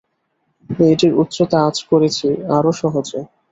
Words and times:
মেয়েটির 0.69 1.13
উচ্চতা 1.13 1.57
আঁচ 1.67 1.77
করেছি 1.91 2.27
আরও 2.57 2.71
সহজে। 2.81 3.19